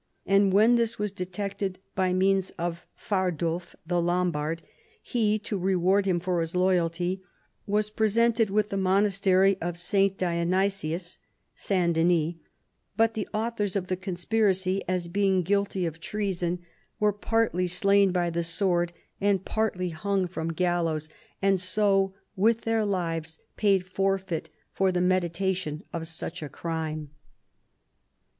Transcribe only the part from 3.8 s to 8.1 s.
the Lombard, he, to reward him for his loyalty, was